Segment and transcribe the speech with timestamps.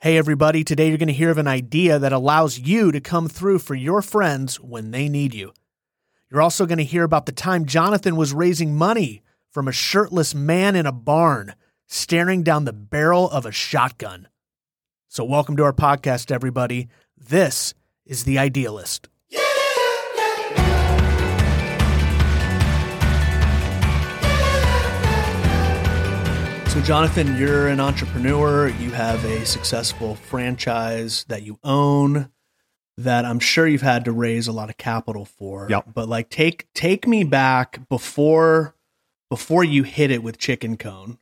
[0.00, 3.26] Hey, everybody, today you're going to hear of an idea that allows you to come
[3.26, 5.52] through for your friends when they need you.
[6.30, 10.36] You're also going to hear about the time Jonathan was raising money from a shirtless
[10.36, 11.56] man in a barn
[11.88, 14.28] staring down the barrel of a shotgun.
[15.08, 16.86] So, welcome to our podcast, everybody.
[17.16, 17.74] This
[18.06, 19.07] is The Idealist.
[26.78, 28.68] So, Jonathan, you're an entrepreneur.
[28.68, 32.30] You have a successful franchise that you own
[32.96, 35.66] that I'm sure you've had to raise a lot of capital for.
[35.68, 35.86] Yep.
[35.92, 38.76] But like take take me back before
[39.28, 41.18] before you hit it with Chicken Cone.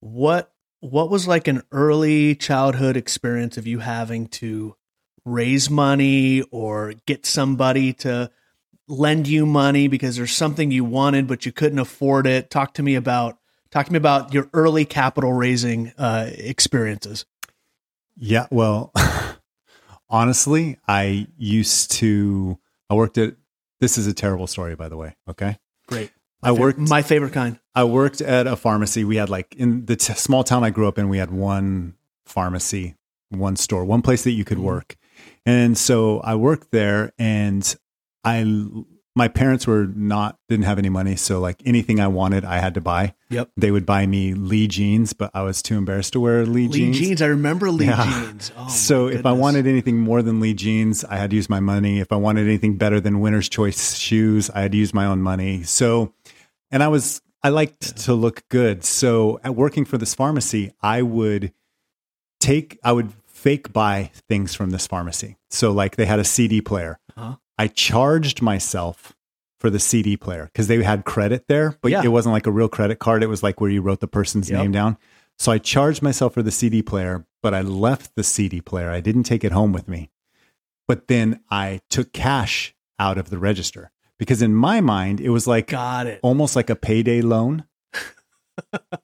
[0.00, 4.76] What what was like an early childhood experience of you having to
[5.24, 8.30] raise money or get somebody to
[8.88, 12.50] lend you money because there's something you wanted but you couldn't afford it?
[12.50, 13.38] Talk to me about
[13.72, 17.24] talk to me about your early capital raising uh, experiences.
[18.16, 18.92] Yeah, well,
[20.10, 22.58] honestly, I used to.
[22.90, 23.34] I worked at.
[23.80, 25.16] This is a terrible story, by the way.
[25.28, 26.12] Okay, Great.
[26.42, 26.78] I worked.
[26.78, 27.58] My favorite kind.
[27.74, 29.04] I worked at a pharmacy.
[29.04, 31.94] We had like in the t- small town I grew up in, we had one
[32.26, 32.96] pharmacy,
[33.30, 34.62] one store, one place that you could Mhm.
[34.62, 34.96] work.
[35.46, 37.74] And so I worked there and
[38.24, 38.42] I
[39.14, 42.74] my parents were not didn't have any money, so like anything I wanted, I had
[42.74, 43.14] to buy.
[43.30, 43.50] Yep.
[43.56, 46.98] They would buy me Lee jeans, but I was too embarrassed to wear Lee, jeans.
[46.98, 47.22] Lee jeans.
[47.22, 48.04] I remember Lee Yeah.
[48.04, 48.52] jeans.
[48.56, 51.60] Oh, so if I wanted anything more than Lee jeans, I had to use my
[51.60, 52.00] money.
[52.00, 55.20] If I wanted anything better than Winner's Choice shoes, I had to use my own
[55.22, 55.62] money.
[55.62, 56.14] So,
[56.70, 58.84] and I was I liked to look good.
[58.84, 61.52] So at working for this pharmacy, I would
[62.40, 65.36] take I would fake buy things from this pharmacy.
[65.50, 66.98] So like they had a CD player.
[67.16, 67.36] Uh-huh.
[67.62, 69.14] I charged myself
[69.60, 72.02] for the CD player because they had credit there, but Yeah.
[72.02, 73.22] it wasn't like a real credit card.
[73.22, 74.60] It was like where you wrote the person's Yep.
[74.60, 74.96] name down.
[75.38, 78.90] So I charged myself for the CD player, but I left the CD player.
[78.90, 80.10] I didn't take it home with me.
[80.88, 85.46] But then I took cash out of the register because in my mind, it was
[85.46, 86.18] like got it.
[86.22, 87.64] almost like a payday loan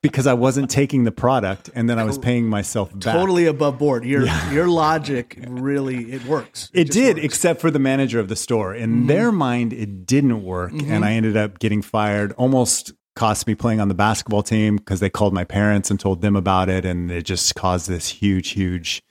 [0.03, 3.15] because I wasn't taking the product and then I was paying myself back.
[3.15, 4.05] Totally above board.
[4.05, 4.53] Your Yeah.
[4.53, 6.71] your logic really it works.
[6.75, 7.25] It just did, works.
[7.25, 8.75] except for the manager of the store.
[8.75, 9.07] In Mhm.
[9.09, 10.73] their mind, it didn't work.
[10.73, 10.91] Mhm.
[10.91, 12.33] And I ended up getting fired.
[12.33, 16.21] Almost cost me playing on the basketball team because they called my parents and told
[16.21, 16.85] them about it.
[16.85, 19.03] And it just caused this huge, huge,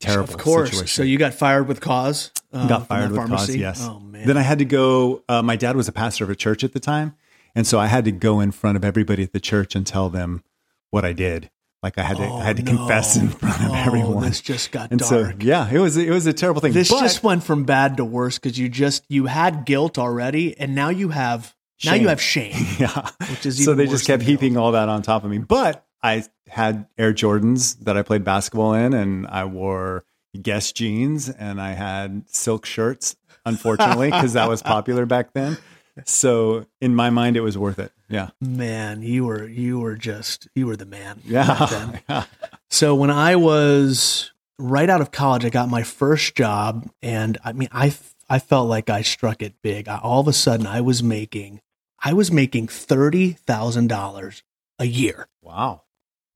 [0.00, 0.70] terrible of course.
[0.70, 0.88] situation.
[0.88, 2.32] So you got fired with cause.
[2.52, 3.52] Uh, got fired with pharmacy?
[3.52, 3.80] cause, yes.
[3.82, 4.26] Oh man.
[4.26, 5.22] Then I had to go.
[5.28, 7.14] Uh, my dad was a pastor of a church at the time.
[7.54, 10.08] And so I had to go in front of everybody at the church and tell
[10.08, 10.42] them
[10.90, 11.50] what I did.
[11.82, 12.76] Like I had to, Oh, I had to no.
[12.76, 14.22] confess in front of Oh, everyone.
[14.24, 15.42] This just got and so, dark.
[15.42, 16.72] yeah, it was, it was a terrible thing.
[16.72, 20.56] this But- just went from bad to worse because you just you had guilt already,
[20.58, 21.54] and now you have
[21.84, 22.54] now you have shame.
[22.78, 23.10] yeah.
[23.28, 24.40] Which is so they just kept than guilt.
[24.40, 25.38] heaping all that on top of me.
[25.38, 30.04] But I had Air Jordans that I played basketball in, and I wore
[30.40, 33.16] Guess jeans, and I had silk shirts.
[33.44, 35.58] Unfortunately, because that was popular back then.
[36.04, 37.92] So in my mind, it was worth it.
[38.08, 41.20] Yeah, Man, you were you were just you were the man.
[41.26, 42.00] then.
[42.08, 42.24] yeah,
[42.70, 47.52] So when I was right out of college, I got my first job, and I
[47.52, 47.94] mean, I
[48.28, 49.88] I felt like I struck it big.
[49.88, 51.60] I, all of a sudden, I was making
[52.02, 54.42] I was making thirty thousand dollars
[54.78, 55.28] a year.
[55.40, 55.82] wow,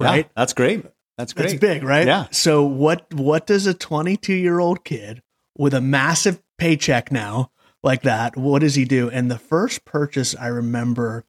[0.00, 0.26] Right?
[0.26, 0.84] Yeah, that's great.
[1.18, 1.48] That's great.
[1.48, 2.06] That's big, right?
[2.06, 2.26] Yeah.
[2.30, 5.22] So what what does a twenty two year old kid
[5.56, 7.50] with a massive paycheck now
[7.86, 8.36] like that?
[8.36, 9.08] What does he do?
[9.08, 11.24] And the first purchase I remember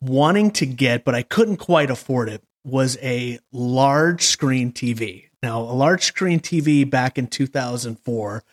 [0.00, 5.24] wanting to get, but I couldn't quite afford it, was a large screen TV.
[5.42, 8.44] Now, a large screen TV back in 2004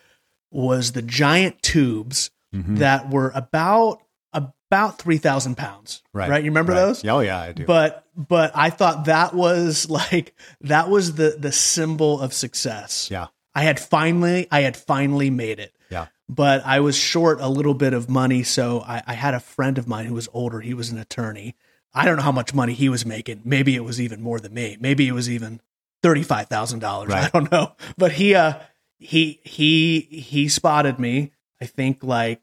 [0.50, 2.78] was the giant tubes Mhm.
[2.78, 4.00] that were about
[4.32, 6.00] about 3,000 pounds.
[6.12, 6.30] Right.
[6.30, 6.44] Right.
[6.44, 6.78] You remember Right.
[6.86, 7.04] those?
[7.04, 7.64] Oh yeah, I do.
[7.64, 13.08] But but I thought that was like that was the the symbol of success.
[13.10, 15.74] yeah, I had finally I had finally made it.
[15.90, 16.06] Yeah.
[16.28, 19.76] But I was short a little bit of money, so I, I had a friend
[19.78, 20.60] of mine who was older.
[20.60, 21.56] He was an attorney.
[21.92, 23.42] I don't know how much money he was making.
[23.44, 24.76] Maybe it was even more than me.
[24.80, 25.60] Maybe it was even
[26.02, 27.12] thirty five thousand dollars.
[27.14, 27.72] I don't know.
[27.98, 28.54] But he uh
[28.98, 31.32] he he he spotted me.
[31.60, 32.40] I think like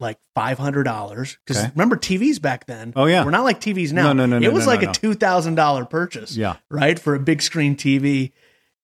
[0.00, 1.70] like five hundred dollars because Okay.
[1.76, 2.92] remember TVs back then.
[2.96, 3.24] Oh, yeah.
[3.24, 4.12] we're not like TVs now.
[4.12, 6.56] No, no, no, It no, was no, like no, a two thousand dollar purchase yeah.
[6.68, 8.32] right for a big screen TV.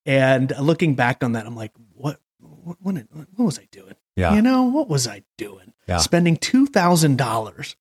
[0.08, 2.18] And looking back on that, I'm like, what?
[2.40, 2.96] What, what,
[3.36, 3.94] what was I doing?
[4.16, 4.34] Yeah.
[4.34, 5.72] You know, what was I doing?
[5.86, 5.98] Yeah.
[5.98, 7.76] Spending two thousand dollars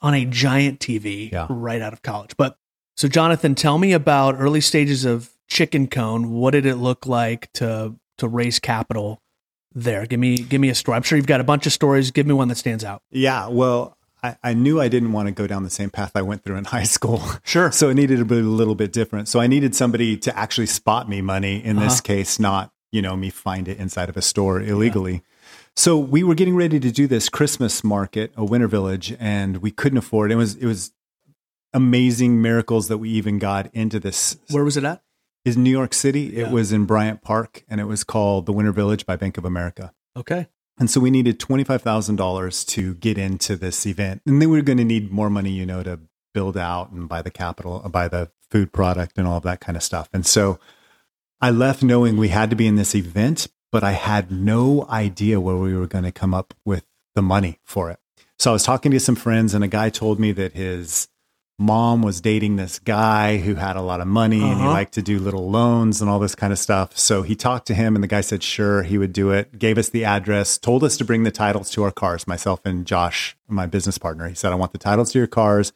[0.00, 1.46] on a giant TV Yeah.
[1.50, 2.36] right out of college.
[2.36, 2.56] But
[2.96, 6.30] so, Jonathan, tell me about early stages of Chicken Cone.
[6.32, 9.20] What did it look like to to raise capital
[9.74, 10.06] there?
[10.06, 10.96] Give me give me a story.
[10.96, 12.10] I'm sure you've got a bunch of stories.
[12.12, 13.02] Give me one that stands out.
[13.10, 16.22] Yeah, well, I, I knew I didn't want to go down the same path I
[16.22, 17.22] went through in high school.
[17.44, 17.70] Sure.
[17.70, 19.28] So it needed to be a little bit different.
[19.28, 21.62] So I needed somebody to actually spot me money.
[21.64, 22.02] In this Uh-huh.
[22.02, 25.22] case, not you know me find it inside of a store illegally.
[25.76, 29.70] So we were getting ready to do this Christmas market, a winter village, and we
[29.72, 30.34] couldn't afford it.
[30.34, 30.92] It was it was
[31.72, 35.02] amazing miracles that we even got into this Where was it at?
[35.44, 36.32] is New York City.
[36.34, 36.46] Yeah.
[36.46, 39.44] It was in Bryant Park and it was called the Winter Village by Bank of
[39.44, 39.92] America.
[40.16, 40.46] Okay.
[40.78, 44.22] And so we needed $25,000 to get into this event.
[44.26, 46.00] And then we were going to need more money, you know, to
[46.32, 49.60] build out and buy the capital, uh, buy the food product and all of that
[49.60, 50.08] kind of stuff.
[50.12, 50.58] And so
[51.40, 55.40] I left knowing we had to be in this event, but I had no idea
[55.40, 56.84] where we were going to come up with
[57.14, 57.98] the money for it.
[58.38, 61.08] So I was talking to some friends and a guy told me that his
[61.58, 64.70] mom was dating this guy who had a lot of money and he Uh-huh.
[64.70, 66.98] liked to do little loans and all this kind of stuff.
[66.98, 69.78] So he talked to him and the guy said, sure, he would do it, gave
[69.78, 73.36] us the address, told us to bring the titles to our cars, myself and Josh,
[73.48, 74.28] my business partner.
[74.28, 75.72] He said, I want the titles to your cars.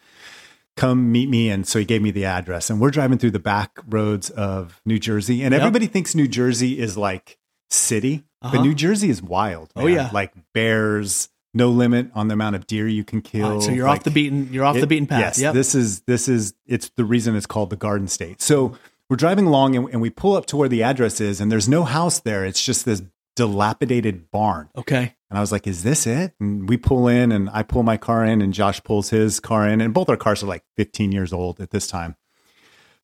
[0.77, 1.49] Come meet me.
[1.51, 2.71] And so he gave me the address.
[2.71, 5.43] And we're driving through the back roads of New Jersey.
[5.43, 5.61] And Yep.
[5.61, 7.39] everybody thinks New Jersey is like
[7.71, 8.57] city, Uh-huh.
[8.57, 9.71] but New Jersey is wild.
[9.77, 10.11] Oh, yeah.
[10.13, 13.55] Like bears, no limit on the amount of deer you can kill.
[13.55, 14.53] Right, so you're like- off the beaten.
[14.53, 15.21] You're off the beaten path.
[15.21, 15.55] Yes, yep.
[15.55, 18.41] this is this is it's the reason it's called the Garden State.
[18.43, 18.77] So
[19.09, 21.69] we're driving along and, and we pull up to where the address is, and there's
[21.69, 22.45] no house there.
[22.45, 23.03] It's just this
[23.37, 24.69] dilapidated barn.
[24.77, 25.15] okay.
[25.31, 27.99] And I was like, "Is this it?" And we pull in, and I pull my
[27.99, 31.13] car in, and Josh pulls his car in, and both our cars are like 15
[31.13, 32.17] years old at this time.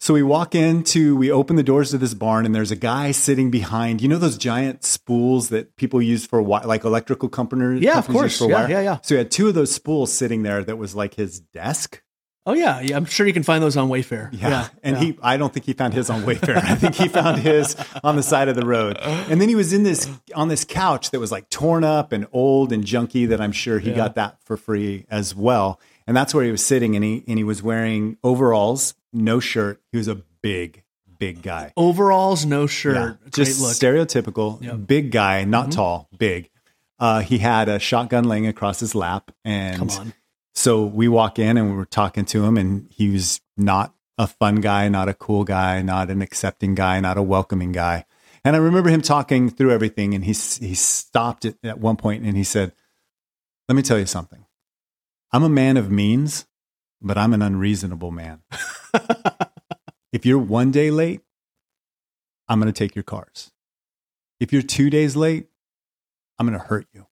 [0.00, 3.10] So we walk into, we open the doors to this barn, and there's a guy
[3.12, 4.02] sitting behind.
[4.02, 7.82] You know those giant spools that people use for wi- like electrical companies.
[7.82, 8.38] Yeah, of companies course.
[8.38, 8.70] For Yeah, wire.
[8.70, 8.98] yeah, yeah.
[9.02, 12.02] So he had two of those spools sitting there that was like his desk.
[12.46, 12.80] Oh yeah.
[12.82, 12.96] yeah.
[12.98, 14.28] I'm sure you can find those on Wayfair.
[14.38, 14.68] Yeah.
[14.82, 15.02] And yeah.
[15.02, 16.56] he, I don't think he found his on Wayfair.
[16.56, 18.98] I think he found his on the side of the road.
[19.00, 22.26] And then he was in this, on this couch that was like torn up and
[22.32, 23.96] old and junky that I'm sure he Yeah.
[23.96, 25.80] got that for free as well.
[26.06, 29.80] And that's where he was sitting and he, and he was wearing overalls, no shirt.
[29.92, 30.82] He was a big,
[31.18, 31.72] big guy.
[31.76, 32.94] overalls, no shirt.
[33.24, 33.72] Yeah, just look.
[33.72, 34.86] stereotypical Yep.
[34.86, 35.72] big guy, not Mhm.
[35.72, 36.50] tall, big.
[36.98, 40.12] Uh, he had a shotgun laying across his lap, and Come on.
[40.54, 44.26] so we walk in and we were talking to him, and he was not a
[44.26, 48.04] fun guy, not a cool guy, not an accepting guy, not a welcoming guy.
[48.44, 52.22] And I remember him talking through everything, and he he stopped it at one point,
[52.24, 52.72] and he said,
[53.68, 54.43] "Let me tell you something.
[55.34, 56.46] I'm a man of means,
[57.02, 58.42] but I'm an unreasonable man.
[60.12, 61.22] if you're one day late,
[62.46, 63.50] I'm going to take your cars.
[64.38, 65.48] If you're two days late,
[66.38, 67.08] I'm going to hurt you.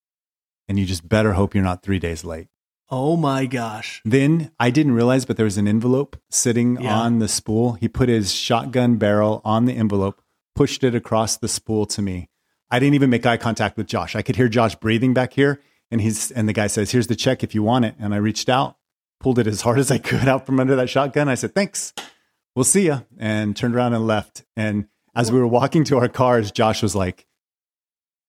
[0.69, 2.47] And you just better hope you're not three days late.
[2.89, 4.01] Oh my gosh.
[4.05, 6.97] Then I didn't realize, but there was an envelope sitting Yeah.
[6.97, 7.73] on the spool.
[7.73, 10.23] He put his shotgun barrel on the envelope,
[10.55, 12.29] pushed it across the spool to me.
[12.71, 14.15] I didn't even make eye contact with Josh.
[14.15, 15.61] I could hear Josh breathing back here.
[15.93, 17.95] And he's and the guy says, Here's the check if you want it.
[18.01, 18.79] And I reached out,
[19.21, 21.29] pulled it as hard as I could out from under that shotgun.
[21.29, 21.93] I said, Thanks.
[22.57, 23.01] We'll see ya.
[23.19, 24.45] And turned around and left.
[24.57, 27.27] And as we were walking to our cars, Josh was like,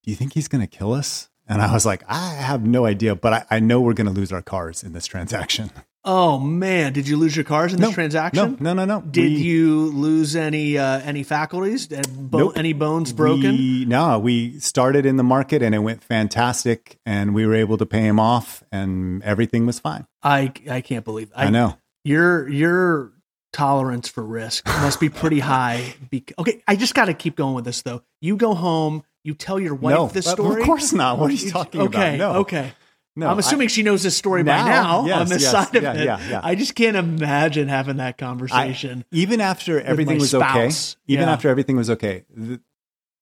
[0.04, 1.30] Do you think he's gonna kill us?
[1.48, 4.32] And I was like, I have no idea, but I, I know we're gonna lose
[4.32, 5.72] our cars in this transaction.
[6.06, 8.58] Oh man, did you lose your cars in this No, transaction?
[8.60, 9.02] No, no, no, no.
[9.08, 11.88] Did We- you lose any uh, any faculties?
[11.88, 12.54] Bo- Nope.
[12.58, 13.52] Any bones broken?
[13.56, 17.78] We, no, we started in the market and it went fantastic, and we were able
[17.78, 20.06] to pay him off, and everything was fine.
[20.22, 21.32] I I can't believe.
[21.36, 21.78] I, know.
[22.04, 23.12] your your
[23.54, 25.96] tolerance for risk must be pretty high.
[26.12, 28.02] Bec- okay, I just got to keep going with this though.
[28.20, 30.62] You go home, you tell your wife no, this story.
[30.64, 31.18] of course not.
[31.18, 32.34] What are you You- talking okay, about?
[32.34, 32.74] No, okay.
[33.16, 33.28] No.
[33.28, 35.84] I'm assuming she knows this story by Now, now on yes, this yes, side of
[35.84, 36.06] yeah, it.
[36.06, 36.42] yeah, yeah.
[36.44, 39.06] I just can't imagine having that I- conversation.
[39.12, 40.70] even after everything was okay,
[41.08, 42.60] even after everything was okay, the,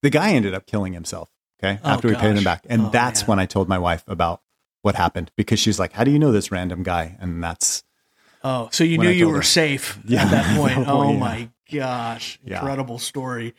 [0.01, 1.29] the guy ended up killing himself.
[1.63, 3.27] Okay, Oh, after we paid him back, and Oh, that's man.
[3.27, 4.41] when I told my wife about
[4.81, 7.83] what happened because she's like, "How do you know this random guy?" And that's
[8.43, 9.41] oh, so you knew you were her.
[9.43, 10.87] safe at that point.
[10.87, 13.53] Oh, oh my gosh, incredible story.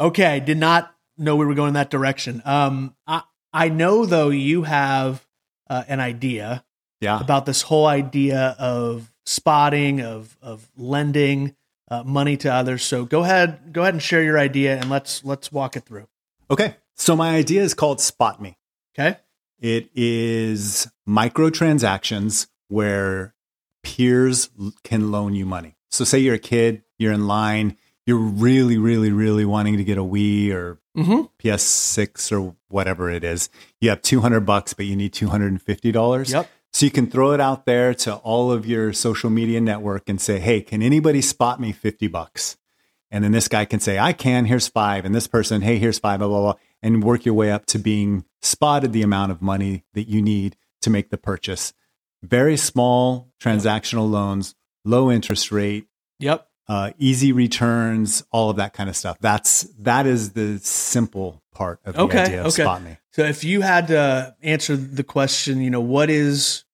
[0.00, 2.42] Okay, did not know we were going that direction.
[2.44, 3.22] Um, I
[3.52, 5.24] I know though you have
[5.68, 6.64] uh, an idea
[7.00, 7.20] yeah.
[7.20, 11.54] about this whole idea of spotting of of lending
[11.88, 12.82] uh, money to others.
[12.82, 16.08] So go ahead, go ahead and share your idea, and let's let's walk it through.
[16.50, 18.58] Okay, so my idea is called Spot Me.
[18.98, 19.18] Okay.
[19.60, 23.34] It is microtransactions where
[23.82, 24.50] peers
[24.82, 25.76] can loan you money.
[25.90, 29.98] So, say you're a kid, you're in line, you're really, really, really wanting to get
[29.98, 31.22] a Wii or Mm-hmm.
[31.42, 33.48] PS6 or whatever it is.
[33.80, 36.32] You have 200 bucks, but you need $250.
[36.32, 36.50] Yep.
[36.72, 40.20] So you can throw it out there to all of your social media network and
[40.20, 42.56] say, "Hey, can anybody spot me 50 bucks?"
[43.10, 45.98] And then this guy can say, "I can, here's 5." And this person, "Hey, here's
[45.98, 49.40] 5, blah blah blah." And work your way up to being spotted the amount of
[49.42, 51.72] money that you need to make the purchase.
[52.22, 55.86] very small transactional loans, low interest rate,
[56.20, 56.48] Yep.
[56.68, 59.18] Uh, easy returns, all of that kind of stuff.
[59.20, 62.62] That's that is the simple part of the Okay, idea of okay.
[62.62, 62.96] spot me.
[63.12, 66.64] So if you had to answer the question, you know, what is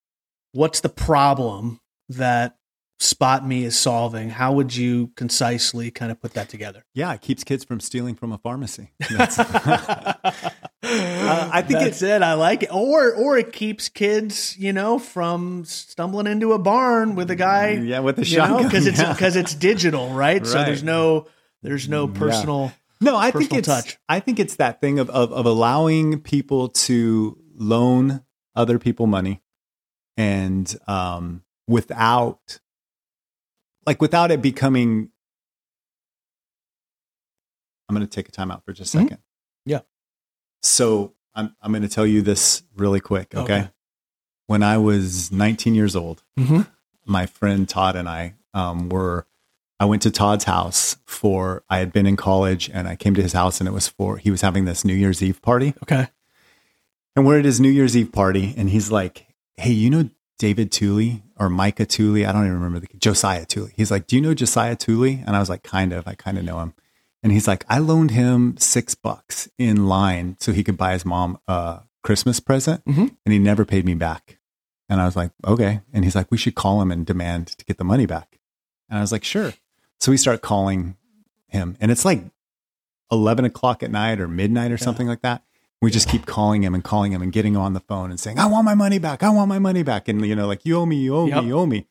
[0.53, 2.57] what's the problem that
[3.01, 4.29] Spot Me is solving?
[4.29, 6.85] How would you concisely kind of put that together?
[6.93, 8.91] Yeah, it keeps kids from stealing from a pharmacy.
[11.65, 12.23] I think that's it.
[12.23, 12.75] I like it.
[12.75, 17.73] Or or it keeps kids, you know, from stumbling into a barn with a guy,
[17.73, 19.13] yeah, with you shotgun because it's yeah.
[19.13, 20.47] because it's digital, right?
[20.47, 21.27] So there's no
[21.63, 22.19] there's no Yeah.
[22.19, 22.73] personal.
[23.01, 23.99] No, I think it's touch.
[24.09, 28.23] I think it's that thing of, of of allowing people to loan
[28.55, 29.43] other people money
[30.17, 32.61] and um without
[33.87, 35.11] like without it becoming
[37.89, 39.09] I'm going to take a time out for just a Mhm.
[39.09, 39.19] 2nd
[39.67, 39.81] Yeah.
[40.63, 43.43] So I'm I'm going to tell you this really quick, okay?
[43.61, 43.71] Okay.
[44.47, 46.67] When I was 19 years old, Mhm.
[47.07, 49.27] my friend Todd and I um, were.
[49.79, 51.63] I went to Todd's house for.
[51.71, 54.19] I had been in college, and I came to his house, and it was for.
[54.19, 56.09] He was having this New Year's Eve party, Okay.
[57.17, 60.71] and we're at his New Year's Eve party, and he's like, "Hey, you know David
[60.73, 62.27] Tooley or Micah Tooley?
[62.27, 65.35] I don't even remember the Josiah Tooley." He's like, "Do you know Josiah Tooley?" And
[65.35, 66.07] I was like, "Kind of.
[66.07, 66.75] I kind of know him."
[67.23, 71.05] And he's like, "I loaned him six bucks in line so he could buy his
[71.05, 73.15] mom a Christmas present, Mhm.
[73.27, 74.39] and he never paid me back."
[74.89, 77.65] And I was like, "Okay." And he's like, "We should call him and demand to
[77.65, 78.39] get the money back."
[78.89, 79.53] And I was like, "Sure."
[79.99, 80.97] So we start calling
[81.49, 82.25] him, and it's like
[83.13, 85.43] eleven o'clock at night or midnight or something like that.
[85.83, 88.19] We just keep calling him and calling him and getting him on the phone and
[88.21, 89.23] saying, "I want my money back.
[89.23, 91.43] I want my money back." And you know, like you owe me, you owe Yep.
[91.43, 91.87] me, you owe me.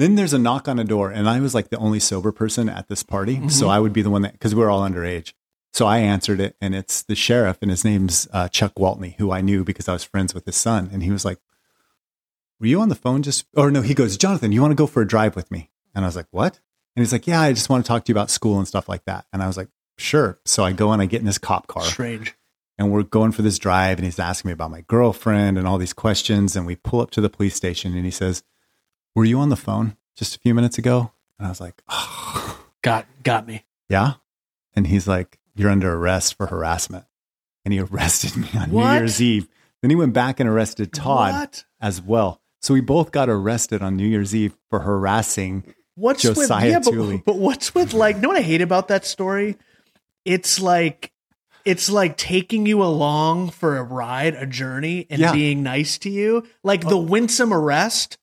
[0.00, 2.70] Then there's a knock on a door, and I was like the only sober person
[2.70, 3.70] at this party, so Mhm.
[3.70, 5.34] I would be the one that because we were all underage.
[5.74, 9.30] So I answered it, and it's the sheriff, and his name's uh, Chuck Waltney, who
[9.30, 11.38] I knew because I was friends with his son, and he was like,
[12.58, 14.86] "Were you on the phone just?" Or no, he goes, "Jonathan, you want to go
[14.86, 16.60] for a drive with me?" And I was like, "What?"
[16.96, 18.88] And he's like, "Yeah, I just want to talk to you about school and stuff
[18.88, 21.36] like that." And I was like, "Sure." So I go and I get in this
[21.36, 22.34] cop car Strange.
[22.78, 25.76] and we're going for this drive and he's asking me about my girlfriend and all
[25.76, 28.42] these questions and we pull up to the police station and he says
[29.14, 32.58] were you on the phone just a few minutes ago and i was like oh,
[32.82, 33.64] Got got me.
[33.88, 34.14] yeah
[34.74, 37.04] and he's like you're under arrest for harassment
[37.64, 38.92] and he arrested me on What?
[38.92, 39.48] new year's eve
[39.82, 41.64] then he went back and arrested todd What?
[41.80, 46.78] as well so we both got arrested on new year's eve for harassing What's Josiah
[46.78, 47.16] with yeah, Tooley.
[47.18, 48.16] but, but what's with like?
[48.16, 49.58] You know what I hate about that story?
[50.24, 51.12] It's like
[51.66, 55.32] it's like taking you along for a ride, a journey, and Yeah.
[55.32, 56.46] being nice to you.
[56.62, 57.00] Like the oh.
[57.02, 58.16] winsome arrest.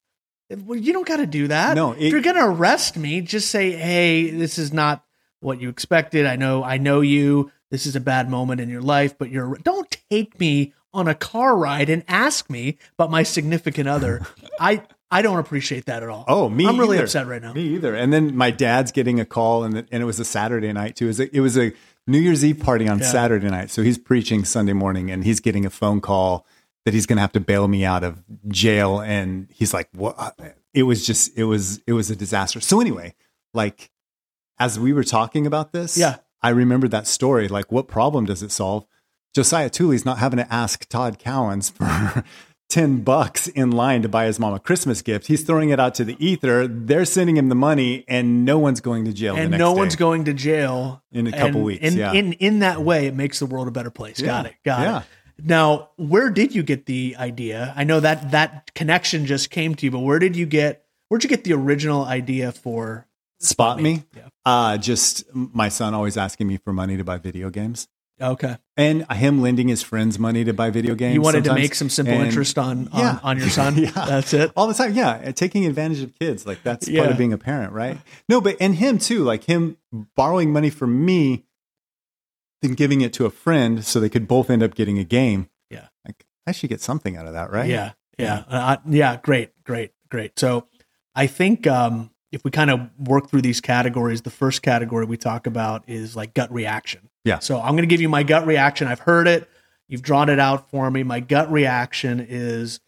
[0.49, 1.75] Well, you don't got to do that.
[1.75, 5.03] No, if you're gonna arrest me, just say, "Hey, this is not
[5.41, 6.25] what you expected.
[6.25, 7.51] I know, I know you.
[7.69, 11.13] This is a bad moment in your life, but you're don't take me on a
[11.15, 14.21] car ride and ask me about my significant other.
[14.59, 16.23] I I don't appreciate that at all.
[16.27, 17.03] Oh, me I'm really either.
[17.05, 17.53] upset right now.
[17.53, 17.93] Me either.
[17.93, 21.05] And then my dad's getting a call, and, and it was a Saturday night too.
[21.05, 21.73] It was a, it was a
[22.07, 23.05] New Year's Eve party on Yeah.
[23.05, 23.69] Saturday night.
[23.69, 26.45] So he's preaching Sunday morning, and he's getting a phone call
[26.87, 29.01] that he's going to have to bail me out of jail.
[29.01, 30.15] And he's like, "What?"
[30.73, 32.61] It was just, it was, it was a disaster.
[32.61, 33.13] So anyway,
[33.53, 33.91] like
[34.57, 36.17] as we were talking about this, Yeah.
[36.41, 37.49] I remembered that story.
[37.49, 38.85] Like, what problem does it solve?
[39.35, 41.69] Josiah Tooley's not having to ask Todd Cowens
[42.13, 42.23] for
[42.69, 45.27] 10 bucks in line to buy his mom a Christmas gift.
[45.27, 46.67] He's throwing it out to the ether.
[46.67, 49.35] They're sending him the money and no one's going to jail.
[49.35, 52.13] and no one's going to jail In a couple And weeks, In, yeah.
[52.13, 54.21] in in that way, it makes the world a better place.
[54.21, 54.55] Got it.
[54.63, 54.97] Got yeah.
[54.99, 55.03] it.
[55.43, 57.73] Now, where did you get the idea?
[57.75, 60.85] I know that that connection just came to you, but where did you get?
[61.09, 63.05] Where'd you get the original idea for?
[63.39, 64.03] Spot me.
[64.15, 64.29] Yeah.
[64.45, 67.87] Uh, just my son always asking me for money to buy video games.
[68.19, 71.13] Okay, And him lending his friends money to buy video games.
[71.13, 73.19] you wanted to make some simple And- interest on, on Yeah.
[73.21, 73.77] on your son.
[73.77, 73.91] Yeah.
[73.91, 74.51] That's it.
[74.55, 77.73] all the time yeah taking advantage of kids like that's part of being a parent
[77.73, 79.77] right no but and him too like him
[80.15, 81.45] borrowing money from me
[82.61, 85.49] then giving it to a friend so they could both end up getting a game
[85.69, 85.87] Yeah.
[86.05, 89.17] like i should get something out of that right Yeah, yeah, uh, yeah.
[89.21, 90.39] Great, great, great.
[90.39, 90.67] So,
[91.13, 95.17] I think um, if we kind of work through these categories, the first category we
[95.17, 97.09] talk about is like gut reaction.
[97.25, 97.39] Yeah.
[97.39, 98.87] So I'm going to give you my gut reaction.
[98.87, 99.49] I've heard it.
[99.87, 101.03] You've drawn it out for me.
[101.03, 102.79] My gut reaction is,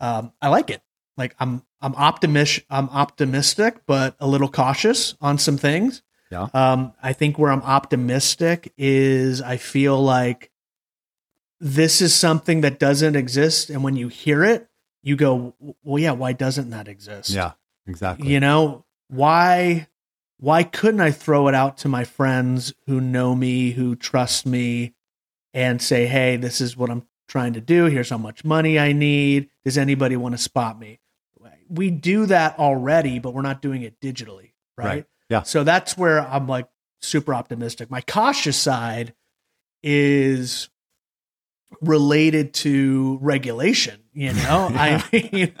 [0.00, 0.82] um, I like it.
[1.16, 2.64] Like I'm, I'm optimistic.
[2.70, 6.02] I'm optimistic, but a little cautious on some things.
[6.30, 6.48] Yeah.
[6.54, 10.50] Um, I think where I'm optimistic is I feel like
[11.60, 14.68] this is something that doesn't exist, and when you hear it,
[15.02, 17.52] you go, "Well, yeah, why doesn't that exist?" yeah
[17.86, 19.88] exactly you know why
[20.36, 24.94] why couldn't i throw it out to my friends who know me who trust me
[25.54, 27.86] and say hey this is what i'm trying to do.
[27.86, 29.48] Here's how much money I need.
[29.64, 31.00] Does anybody want to spot me?
[31.68, 34.86] We do that already, but we're not doing it digitally, right?
[34.86, 35.04] Right.
[35.30, 35.42] Yeah.
[35.42, 36.68] So that's where I'm like
[37.00, 37.90] super optimistic.
[37.90, 39.14] My cautious side
[39.82, 40.68] is
[41.80, 44.70] related to regulation, you know?
[44.74, 45.54] I mean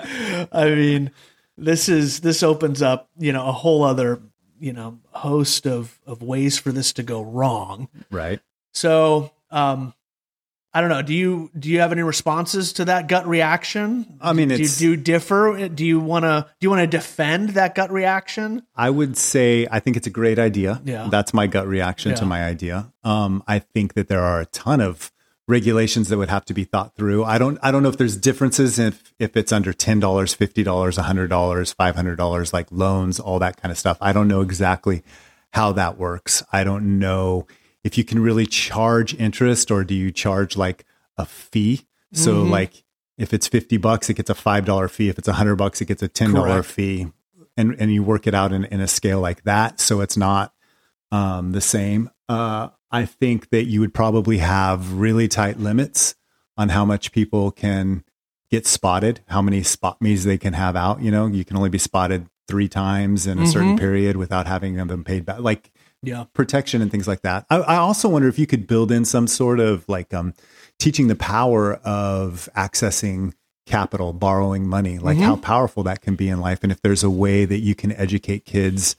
[0.52, 1.10] I mean
[1.56, 4.20] this is this opens up, you know, a whole other,
[4.58, 7.88] you know, host of of ways for this to go wrong.
[8.10, 8.40] Right.
[8.72, 9.94] So, um,
[10.72, 11.02] I don't know.
[11.02, 14.18] Do you do you have any responses to that gut reaction?
[14.20, 15.68] I mean, do you, do you differ?
[15.68, 18.62] Do you want to do you want to defend that gut reaction?
[18.76, 20.80] I would say I think it's a great idea.
[20.84, 21.08] Yeah.
[21.10, 22.16] That's my gut reaction Yeah.
[22.18, 22.92] to my idea.
[23.02, 25.10] Um, I think that there are a ton of
[25.48, 27.24] regulations that would have to be thought through.
[27.24, 30.62] I don't I don't know if there's differences if if it's under ten dollars, fifty
[30.62, 33.98] dollars, hundred dollars, five hundred dollars, like loans, all that kind of stuff.
[34.00, 35.02] I don't know exactly
[35.52, 36.44] how that works.
[36.52, 37.48] I don't know
[37.84, 40.84] if you can really charge interest or do you charge like
[41.16, 41.86] a fee?
[42.12, 42.50] So Mhm.
[42.50, 42.84] like
[43.18, 45.08] if it's 50 bucks, it gets a $5 fee.
[45.08, 46.66] If it's 100 bucks, it gets a $10 Correct.
[46.66, 47.06] fee.
[47.56, 49.80] And, and you work it out in, in a scale like that.
[49.80, 50.52] So it's not
[51.12, 52.08] um, the same.
[52.28, 56.14] Uh, I think that you would probably have really tight limits
[56.56, 58.04] on how much people can
[58.50, 61.02] get spotted, how many spot me's they can have out.
[61.02, 63.78] You know, you can only be spotted three times in a certain Mhm.
[63.78, 65.40] period without having them paid back.
[65.40, 65.69] Like
[66.02, 66.24] Yeah.
[66.32, 67.44] protection and things like that.
[67.50, 70.32] I, I also wonder if you could build in some sort of like um,
[70.78, 73.34] teaching the power of accessing
[73.66, 75.22] capital, borrowing money, like Mhm.
[75.24, 77.92] how powerful that can be in life, and if there's a way that you can
[77.92, 78.96] educate kids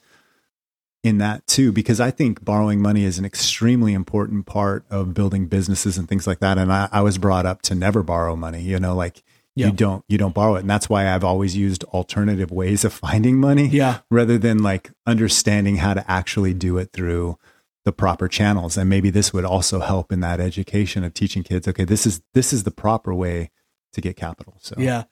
[1.03, 5.47] in that too, because I think borrowing money is an extremely important part of building
[5.47, 6.59] businesses and things like that.
[6.59, 8.61] And I, I was brought up to never borrow money.
[8.61, 9.23] You know, like
[9.55, 9.67] Yeah.
[9.67, 12.93] you don't you don't borrow it, and that's why I've always used alternative ways of
[13.07, 13.99] finding money Yeah.
[14.09, 17.37] rather than like understanding how to actually do it through
[17.83, 21.67] the proper channels and maybe this would also help in that education of teaching kids
[21.67, 23.49] okay this is this is the proper way
[23.91, 25.03] to get capital so Yeah.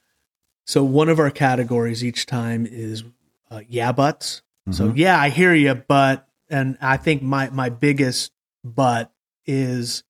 [0.65, 3.03] So one of our categories each time is
[3.49, 4.43] uh, yeah buts.
[4.69, 4.97] So Mhm.
[4.97, 8.31] yeah, I hear you, but and I think my my biggest
[8.63, 9.11] but
[9.47, 10.03] is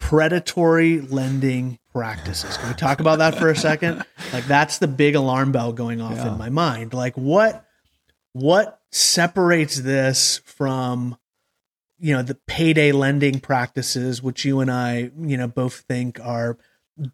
[0.00, 2.56] predatory lending practices.
[2.58, 4.04] Can we talk about that for a second?
[4.32, 6.32] Like that's the big alarm bell going off Yeah.
[6.32, 6.92] in my mind.
[6.92, 7.64] Like what
[8.32, 11.16] what separates this from
[11.98, 16.58] you know the payday lending practices which you and I, you know, both think are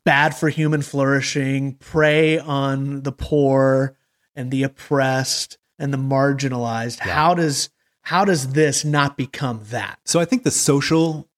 [0.05, 3.97] bad for human flourishing, prey on the poor
[4.35, 6.99] and the oppressed and the marginalized.
[7.05, 7.13] Yeah.
[7.13, 7.69] How does
[8.03, 9.99] how does this not become that?
[10.07, 11.29] so i think the social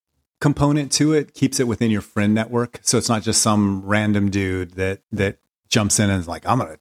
[0.42, 4.28] component to it keeps it within your friend network so it's not just some random
[4.28, 6.76] dude that that jumps in and is like i'm gonna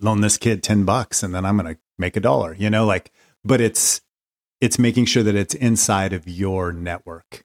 [0.00, 3.10] loan this kid 10 bucks and then i'm gonna make a dollar you know like
[3.44, 4.00] but it's
[4.60, 7.44] it's making sure that it's inside of your network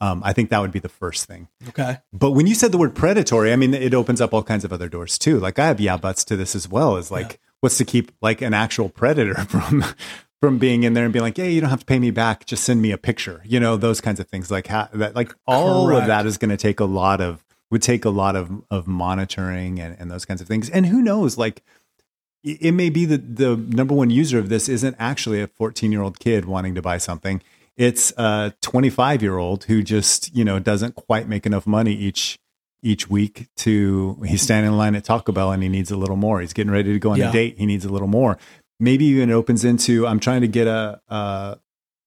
[0.00, 1.98] um, i think that would be the first thing Okay.
[2.12, 4.72] But when you said the word predatory, I mean, it opens up all kinds of
[4.72, 5.38] other doors too.
[5.40, 6.96] Like I have yeah buts to this as well.
[6.96, 7.36] Is like, Yeah.
[7.60, 9.84] what's to keep like an actual predator from
[10.40, 12.46] from being in there and being like, hey, you don't have to pay me back,
[12.46, 13.42] just send me a picture.
[13.44, 14.50] You know, those kinds of things.
[14.50, 16.02] Like how that, like all Correct.
[16.02, 18.86] of that is going to take a lot of would take a lot of of
[18.86, 20.70] monitoring and, and those kinds of things.
[20.70, 21.62] And who knows, like.
[22.44, 25.90] It it may be that the number one user of this isn't actually a 14
[25.90, 27.42] year old kid wanting to buy something
[27.76, 32.38] it's a 25 year old who just you know doesn't quite make enough money each
[32.80, 36.16] each week to he's standing in line at Taco Bell and he needs a little
[36.16, 36.40] more.
[36.40, 37.30] He's getting ready to go on Yeah.
[37.30, 37.58] a date.
[37.58, 38.38] He needs a little more.
[38.80, 41.58] Maybe even it opens into I'm trying to get a, a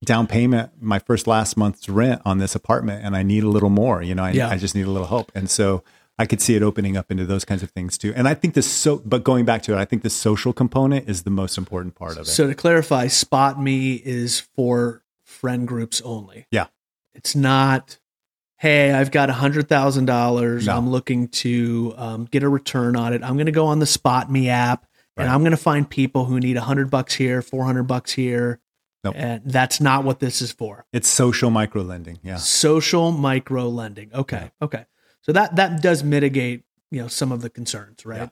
[0.06, 3.70] down payment, my first last month's rent on this apartment, and I need a little
[3.70, 4.02] more.
[4.02, 4.50] You know, I, Yeah.
[4.50, 5.32] I just need a little help.
[5.36, 5.84] And so
[6.18, 8.14] I could see it opening up into those kinds of things too.
[8.16, 11.10] And I think this so, but going back to it, I think the social component
[11.10, 12.26] is the most important part of it.
[12.30, 16.46] So to clarify, Spot Me is for friend groups only.
[16.52, 16.68] Yeah.
[17.14, 17.98] It's not,
[18.58, 20.68] hey, I've got a hundred thousand dollars.
[20.68, 20.78] No.
[20.78, 23.24] I'm looking to um, get a return on it.
[23.24, 24.86] I'm going to go on the Spot Me app
[25.18, 28.60] and I'm going to find people who need hundred bucks here, four hundred bucks here.
[29.04, 29.16] Nope.
[29.18, 30.86] And that's not what this is for.
[30.94, 32.20] it's social micro lending.
[32.24, 32.36] Yeah.
[32.36, 34.14] Social micro lending.
[34.14, 34.52] Okay.
[34.62, 34.86] Okay.
[35.22, 38.30] So that that does mitigate, you know, some of the concerns, right?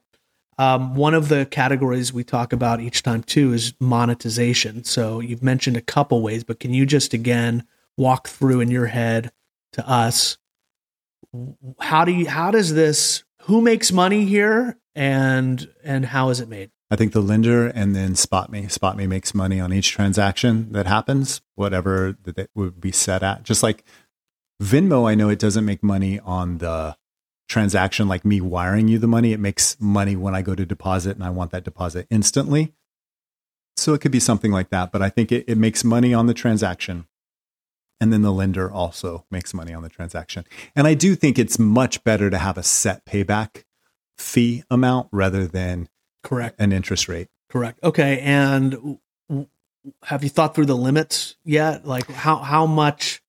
[0.59, 4.83] Um, one of the categories we talk about each time too is monetization.
[4.83, 7.65] So you've mentioned a couple ways, but can you just again
[7.97, 9.31] walk through in your head
[9.73, 10.37] to us
[11.79, 16.49] how do you how does this who makes money here and and how is it
[16.49, 16.71] made?
[16.91, 18.67] I think the lender and then Spot Me.
[18.67, 23.21] Spot Me makes money on each transaction that happens, whatever that it would be set
[23.21, 23.43] at.
[23.43, 23.83] Just like
[24.61, 26.97] Venmo, I know it doesn't make money on the
[27.47, 29.33] transaction like me wiring you the money.
[29.33, 32.73] It makes money when I go to deposit and I want that deposit instantly.
[33.77, 34.91] So it could be something like that.
[34.91, 37.05] But I think it, it makes money on the transaction.
[38.01, 40.45] and then the lender also makes money on the transaction.
[40.75, 43.63] And I do think it's much better to have a set payback
[44.19, 45.87] fee amount rather than
[46.23, 46.59] Correct.
[46.59, 47.27] an interest rate.
[47.49, 47.79] Correct.
[47.83, 48.19] Okay.
[48.19, 48.97] And w-
[49.29, 49.47] w-
[50.03, 51.85] have you thought through the limits yet?
[51.87, 53.21] Like how how much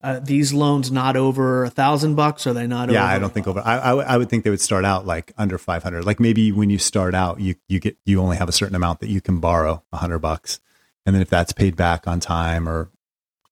[0.00, 2.46] uh, these loans not over a thousand bucks?
[2.46, 2.88] Are they not?
[2.88, 3.60] Over Yeah, over, I don't think over.
[3.64, 6.04] I, I would- would think they would start out like under five hundred.
[6.04, 9.00] Like maybe when you start out, you you get you only have a certain amount
[9.00, 10.60] that you can borrow, a hundred bucks,
[11.04, 12.90] and then if that's paid back on time or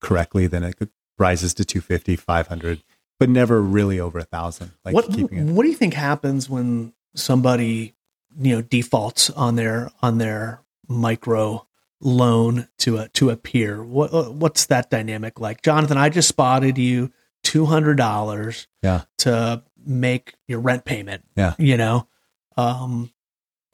[0.01, 0.77] correctly, then it
[1.19, 2.83] rises to 250, 500,
[3.19, 4.73] but never really over a thousand.
[4.85, 5.53] Like what keeping it.
[5.53, 7.95] What do you think happens when somebody
[8.39, 11.67] you know defaults on their on their micro
[12.01, 13.83] loan to a to a peer?
[13.83, 15.97] What what's that dynamic like, Jonathan?
[15.99, 19.03] I just spotted you two hundred dollars Yeah.
[19.19, 21.25] to make your rent payment.
[21.37, 21.55] Yeah.
[21.59, 22.09] you know,
[22.57, 23.13] um,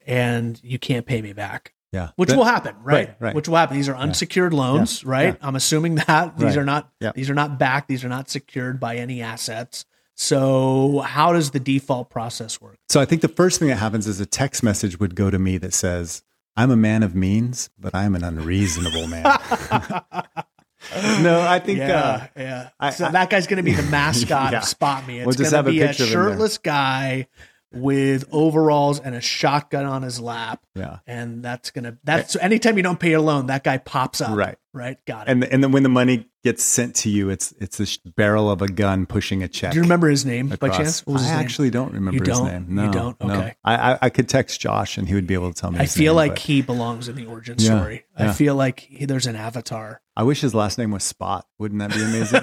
[0.07, 1.72] and you can't pay me back.
[1.92, 3.09] Yeah, Which will happen, right?
[3.09, 3.35] right, right.
[3.35, 3.76] Which will happen.
[3.76, 5.37] These are unsecured loans, right?
[5.42, 6.59] I'm assuming that these Right.
[6.59, 7.12] are not Yeah.
[7.14, 7.88] these are not backed.
[7.88, 9.85] These are not secured by any assets.
[10.14, 12.76] So, how does the default process work?
[12.88, 15.38] So I think the first thing that happens is a text message would go to
[15.38, 16.22] me that says,
[16.57, 19.24] "I'm a man of means, but I'm an unreasonable man."
[21.22, 21.81] no, I think.
[21.81, 22.68] Uh, yeah, yeah.
[22.81, 24.59] I- so I- that guy's going to be the mascot Yeah.
[24.59, 25.18] of Spot Me.
[25.18, 27.26] It's We'll just going have to a be a, picture of him shirtless guy
[27.75, 32.77] with overalls and a shotgun on his lap, yeah, and that's gonna that's so anytime
[32.77, 34.37] you don't pay your loan, that guy pops up.
[34.37, 34.57] Right.
[34.73, 34.99] right.
[35.07, 35.33] Got it.
[35.33, 38.63] and and then when the money gets sent to you, it's it's sh- barrel of
[38.63, 39.73] a gun pushing a check.
[39.73, 41.07] Do you remember his name by chance?
[41.07, 41.41] What was I his name?
[41.45, 42.47] actually don't remember You his don't?
[42.49, 42.67] name.
[42.69, 43.21] You No, don't?
[43.25, 43.35] no.
[43.35, 43.55] Okay.
[43.65, 45.79] I, I I could text Josh and he would be able to tell me.
[45.79, 48.05] I feel name, like but he belongs in the origin Yeah, story.
[48.17, 50.01] I feel like he, there's an avatar.
[50.17, 51.47] I wish his last name was Spot.
[51.59, 52.43] Wouldn't that be amazing?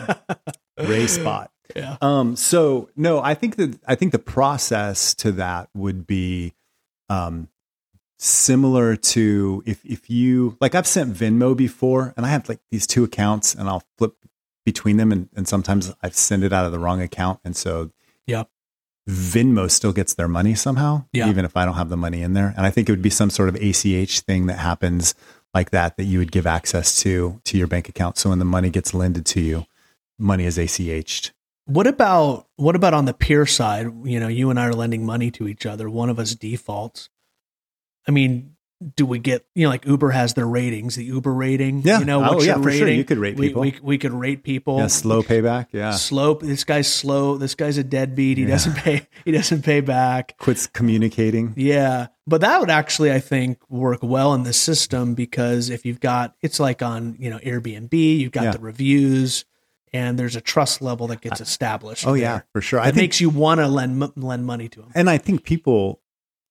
[0.89, 1.51] Ray Spot.
[1.75, 1.97] Yeah.
[2.01, 6.53] Um, so no, I think that I think the process to that would be
[7.09, 7.47] um,
[8.17, 12.87] similar to if if you like I've sent Venmo before, and I have like these
[12.87, 14.15] two accounts, and I'll flip
[14.65, 17.91] between them, and, and sometimes I've sent it out of the wrong account, and so
[18.27, 18.43] Yeah.
[19.07, 21.29] Venmo still gets their money somehow, Yeah.
[21.29, 22.53] even if I don't have the money in there.
[22.55, 25.15] And I think it would be some sort of ACH thing that happens
[25.55, 28.17] like that that you would give access to to your bank account.
[28.19, 29.65] So when the money gets lended to you,
[30.19, 31.31] money is ACH'd.
[31.69, 33.87] What about what about on the peer side?
[34.03, 35.89] You know, you and I are lending money to each other.
[35.89, 37.09] One of us defaults.
[38.07, 38.55] I mean,
[38.95, 41.81] do we get you know like Uber has their ratings, the Uber rating?
[41.83, 41.99] Yeah.
[41.99, 42.87] You know, Oh, yeah, your for sure.
[42.87, 43.61] You could rate We- people.
[43.61, 44.77] We, we, could rate people.
[44.77, 45.67] Yeah, slow payback.
[45.71, 45.91] Yeah.
[45.91, 46.35] Slow.
[46.35, 47.37] This guy's slow.
[47.37, 48.37] This guy's a deadbeat.
[48.37, 48.49] He Yeah.
[48.51, 49.07] doesn't pay.
[49.25, 50.37] He doesn't pay back.
[50.39, 51.53] Quits communicating.
[51.57, 55.99] Yeah, but that would actually, I think, work well in the system because if you've
[55.99, 58.51] got, it's like on you know Airbnb, you've got Yeah.
[58.53, 59.43] the reviews,
[59.93, 62.05] and there's a trust level that gets uh, established.
[62.05, 62.79] Oh yeah, for sure.
[62.79, 64.91] It think, makes you want to lend lend money to them.
[64.95, 66.01] and I think people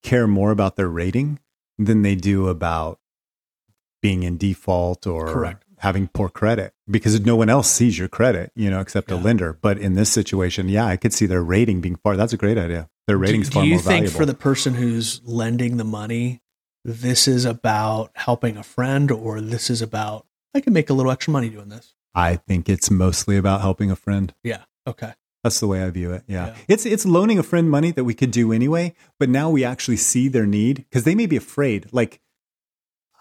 [0.03, 1.38] care more about their rating
[1.79, 2.98] than they do about
[4.01, 5.64] being in default or Correct.
[5.79, 9.59] having poor credit because no one else sees your credit, you know, except a lender.
[9.61, 12.16] But in this situation, yeah, I could see their rating being far.
[12.16, 12.88] That's a great idea.
[13.07, 14.18] Their rating's do, far do you think valuable.
[14.18, 16.42] for the person who's lending the money,
[16.85, 21.12] this is about helping a friend, or this is about I can make a little
[21.12, 21.94] extra money doing this?
[22.18, 24.35] I think it's mostly about helping a friend.
[24.42, 24.64] Yeah.
[24.88, 25.12] Okay.
[25.44, 26.24] That's the way I view it.
[26.26, 26.48] Yeah.
[26.48, 26.54] Yeah.
[26.66, 29.98] It's it's loaning a friend money that we could do anyway, but now we actually
[29.98, 31.87] see their need because they may be afraid.
[31.92, 32.20] Like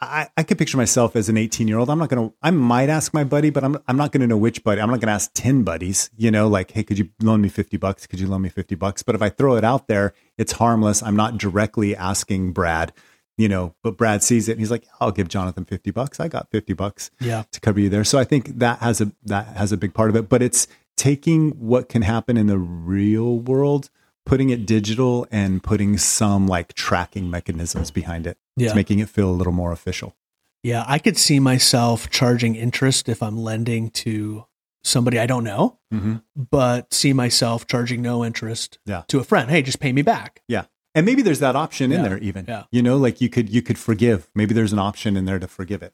[0.02, 1.92] I, I could picture myself as an 18 year old.
[1.92, 4.64] I'm not gonna I might ask my buddy, but I'm I'm not gonna know which
[4.64, 4.82] buddy.
[4.82, 7.78] I'm not gonna ask 10 buddies, you know, like, hey, could you loan me 50
[7.78, 8.08] bucks?
[8.08, 9.04] Could you loan me 50 bucks?
[9.04, 11.04] But if I throw it out there, it's harmless.
[11.04, 12.94] I'm not directly asking Brad,
[13.38, 16.20] you know, but Brad sees it and he's like, I'll give Jonathan 50 bucks.
[16.20, 17.44] I got 50 bucks Yeah.
[17.52, 18.04] to cover you there.
[18.04, 20.28] So I think that has a that has a big part of it.
[20.30, 23.90] But it's taking what can happen in the real world,
[24.26, 28.38] putting it digital, and putting some like tracking mechanisms behind it.
[28.56, 28.68] Yeah.
[28.68, 30.16] It's making it feel a little more official.
[30.64, 34.46] Yeah, I could see myself charging interest if I'm lending to
[34.84, 36.16] somebody I don't know, Mm-hmm.
[36.50, 39.04] but see myself charging no interest Yeah.
[39.10, 39.50] to a friend.
[39.52, 40.42] Hey, just pay me back.
[40.48, 40.66] Yeah.
[40.98, 42.08] And maybe there's that option in Yeah.
[42.10, 42.46] there even.
[42.48, 42.64] Yeah.
[42.72, 44.30] You know, like you could you could forgive.
[44.34, 45.94] Maybe there's an option in there to forgive it.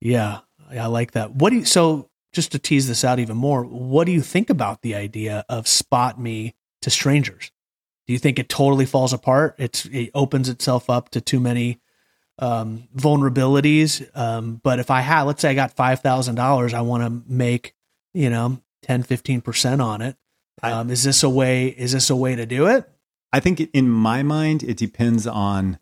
[0.00, 0.40] Yeah,
[0.70, 1.34] I like that.
[1.34, 4.50] What do you, so just to tease this out even more, what do you think
[4.50, 7.50] about the idea of spot me to strangers?
[8.06, 9.54] Do you think it totally falls apart?
[9.58, 11.80] It's it opens itself up to too many
[12.38, 14.06] um, vulnerabilities.
[14.16, 17.22] Um, but if I had, let's say I got five thousand dollars, I want to
[17.32, 17.74] make
[18.12, 20.16] you know 10, 15 percent on it.
[20.62, 21.66] Um, is this a way?
[21.68, 22.88] Is this a way to do it?
[23.36, 25.78] I think in my mind it depends on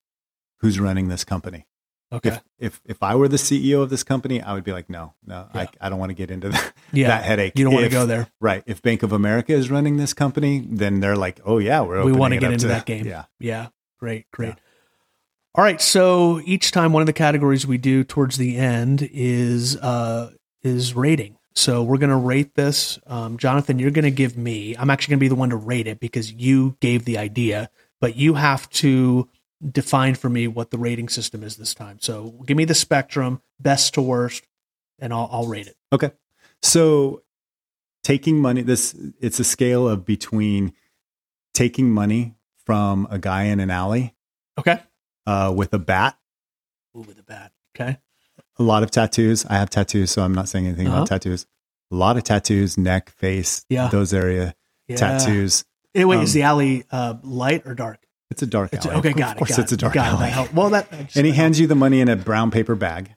[0.60, 1.66] who's running this company.
[2.12, 2.28] Okay.
[2.30, 5.14] If if if I were the CEO of this company, I would be like, no,
[5.26, 5.60] no, Yeah.
[5.62, 7.08] I, I don't want to get into that, yeah.
[7.08, 7.54] that headache.
[7.58, 8.28] you don't want to go there.
[8.40, 8.62] Right.
[8.66, 12.12] If Bank of America is running this company, then they're like, oh yeah, we're we
[12.12, 13.06] want to get into to- that game.
[13.06, 13.24] Yeah.
[13.40, 13.68] Yeah.
[13.98, 14.30] Great.
[14.30, 14.48] Great.
[14.48, 14.54] Yeah.
[15.54, 15.80] All right.
[15.80, 20.94] So each time one of the categories we do towards the end is uh is
[20.94, 21.38] rating.
[21.54, 22.98] So we're going to rate this.
[23.06, 25.56] Um, Jonathan, you're going to give me, I'm actually going to be the one to
[25.56, 29.28] rate it because you gave the idea, but you have to
[29.70, 31.98] define for me what the rating system is this time.
[32.00, 34.46] So give me the spectrum, best to worst,
[34.98, 35.76] and I'll, I'll rate it.
[35.92, 36.10] Okay.
[36.62, 37.22] So
[38.02, 40.72] taking money, this, it's a scale of between
[41.54, 42.34] taking money
[42.64, 44.14] from a guy in an alley
[44.58, 44.80] Okay.
[45.26, 46.18] uh, with a bat,
[46.96, 47.52] Ooh, with a bat.
[47.76, 47.98] Okay.
[48.62, 49.44] A lot of tattoos.
[49.46, 50.98] I have tattoos, so I'm not saying anything Uh-huh.
[50.98, 51.46] about tattoos.
[51.90, 53.88] A lot of tattoos, neck, face, Yeah.
[53.88, 54.54] those area
[54.88, 54.96] Yeah.
[54.96, 55.64] tattoos.
[55.94, 57.98] Eh, wait, is Um, the alley uh, light or dark?
[58.30, 58.96] It's a dark It's, alley.
[58.96, 59.38] okay, Of got it.
[59.38, 60.30] course, got it's it, a dark got alley.
[60.30, 60.54] Helped.
[60.54, 63.14] Well, that And he hands you the money in a brown paper bag.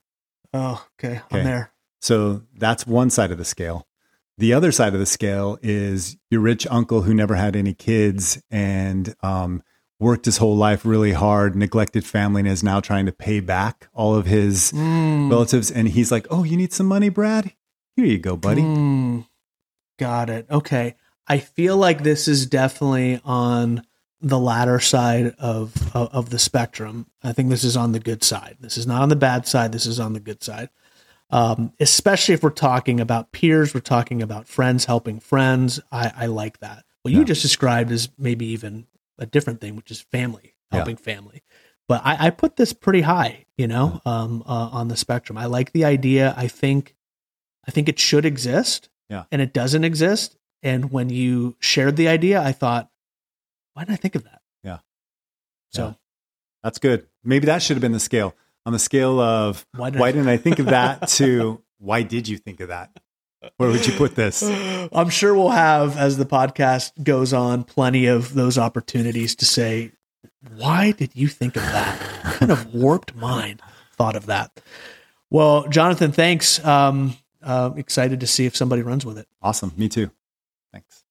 [0.53, 1.19] Oh, okay.
[1.19, 1.39] Okay.
[1.39, 1.71] I'm there.
[2.01, 3.87] So that's one side of the scale.
[4.37, 8.41] The other side of the scale is your rich uncle who never had any kids
[8.51, 9.63] and um,
[9.99, 13.87] worked his whole life really hard, neglected family, and is now trying to pay back
[13.93, 15.29] all of his Mm.
[15.31, 15.71] relatives.
[15.71, 17.53] And he's like, Oh, you need some money, Brad?
[17.95, 18.61] Here you go, buddy.
[18.61, 19.25] Mm.
[19.97, 20.47] Got it.
[20.51, 20.95] Okay.
[21.27, 23.83] I feel like this is definitely on
[24.21, 27.05] the latter side of, of of the spectrum.
[27.23, 28.57] I think this is on the good side.
[28.59, 29.71] This is not on the bad side.
[29.71, 30.69] This is on the good side.
[31.31, 35.79] Um, especially if we're talking about peers, we're talking about friends helping friends.
[35.91, 36.85] I, I like that.
[37.01, 38.85] What you just described is maybe even
[39.17, 40.77] a different thing, which is family Yeah.
[40.77, 41.43] helping family.
[41.87, 45.37] But I, I put this pretty high, you know, um, uh, on the spectrum.
[45.37, 46.33] I like the idea.
[46.35, 46.95] I think,
[47.67, 48.89] I think it should exist.
[49.09, 49.25] Yeah.
[49.31, 50.35] And it doesn't exist.
[50.63, 52.89] And when you shared the idea, I thought,
[53.73, 54.41] why didn't I think of that?
[54.63, 54.79] Yeah.
[55.71, 55.93] So Yeah.
[56.63, 57.05] That's good.
[57.23, 58.35] Maybe that should have been the scale.
[58.65, 62.27] On the scale of why did why didn't I think of that to why did
[62.27, 62.89] you think of that?
[63.57, 64.43] Where would you put this?
[64.93, 69.91] I'm sure we'll have, as the podcast goes on, plenty of those opportunities to say,
[70.55, 71.99] why did you think of that?
[72.23, 73.61] Kind of warped mind
[73.93, 74.51] thought of that?
[75.29, 76.63] Well, Jonathan, thanks.
[76.63, 79.27] Um, uh, excited to see if somebody runs with it.
[79.41, 79.71] Awesome.
[79.77, 80.11] Me too.
[80.71, 81.03] Thanks.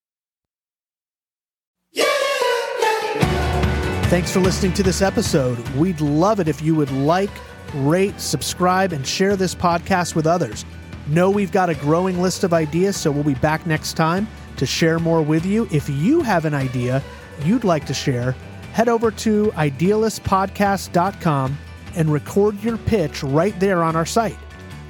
[4.10, 5.58] Thanks for listening to this episode.
[5.70, 7.30] We'd love it if you would like,
[7.74, 10.64] rate, subscribe, and share this podcast with others.
[11.06, 14.66] Know we've got a growing list of ideas, so we'll be back next time to
[14.66, 15.68] share more with you.
[15.70, 17.02] If you have an idea
[17.44, 18.32] you'd like to share,
[18.72, 21.58] head over to idealistpodcast.com
[21.96, 24.38] and record your pitch right there on our site.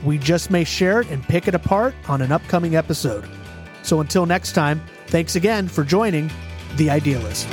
[0.05, 3.29] We just may share it and pick it apart on an upcoming episode.
[3.83, 6.31] So until next time, thanks again for joining
[6.77, 7.48] The Idealist.